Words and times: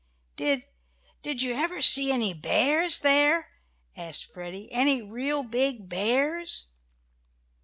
"Did 0.35 0.65
did 1.21 1.43
you 1.43 1.53
ever 1.53 1.79
see 1.83 2.11
any 2.11 2.33
bears 2.33 3.01
there?" 3.01 3.51
asked 3.95 4.33
Freddie, 4.33 4.71
"any 4.71 4.99
real 5.03 5.43
big 5.43 5.87
bears?" 5.89 6.73